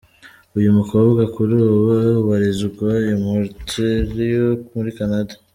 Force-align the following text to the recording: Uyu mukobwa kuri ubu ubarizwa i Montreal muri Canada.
Uyu 0.57 0.69
mukobwa 0.77 1.21
kuri 1.35 1.53
ubu 1.67 1.91
ubarizwa 2.21 2.89
i 3.13 3.15
Montreal 3.23 4.39
muri 4.75 4.89
Canada. 4.97 5.33